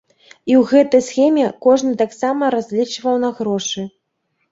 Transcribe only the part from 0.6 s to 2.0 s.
гэтай схеме кожны